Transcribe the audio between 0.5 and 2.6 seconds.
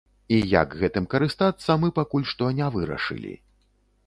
як гэтым карыстацца, мы пакуль што